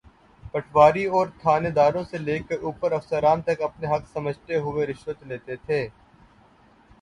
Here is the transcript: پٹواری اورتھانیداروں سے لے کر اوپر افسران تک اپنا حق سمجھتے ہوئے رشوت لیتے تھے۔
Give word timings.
پٹواری 0.53 1.03
اورتھانیداروں 1.07 2.03
سے 2.03 2.17
لے 2.17 2.37
کر 2.47 2.63
اوپر 2.63 2.91
افسران 2.91 3.41
تک 3.41 3.61
اپنا 3.61 3.93
حق 3.93 4.07
سمجھتے 4.13 4.55
ہوئے 4.57 4.85
رشوت 4.87 5.23
لیتے 5.23 5.55
تھے۔ 5.65 5.81